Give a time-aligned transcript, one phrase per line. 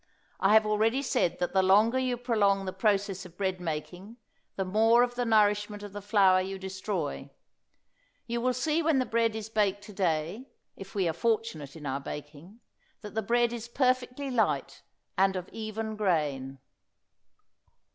[0.39, 4.17] I have already said that the longer you prolong the process of bread making
[4.55, 7.29] the more of the nourishment of the flour you destroy.
[8.25, 11.85] You will see when the bread is baked to day, if we are fortunate in
[11.85, 12.61] our baking,
[13.01, 14.81] that the bread is perfectly light
[15.19, 16.57] and of even grain.